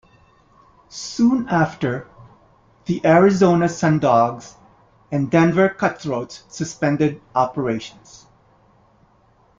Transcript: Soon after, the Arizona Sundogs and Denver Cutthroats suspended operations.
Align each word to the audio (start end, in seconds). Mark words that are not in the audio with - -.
Soon 0.89 1.47
after, 1.47 2.07
the 2.85 3.05
Arizona 3.05 3.65
Sundogs 3.65 4.55
and 5.11 5.29
Denver 5.29 5.69
Cutthroats 5.69 6.43
suspended 6.47 7.21
operations. 7.35 8.25